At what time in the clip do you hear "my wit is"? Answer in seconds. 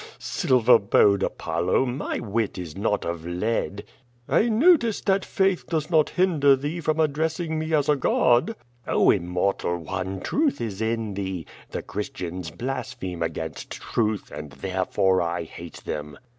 1.85-2.75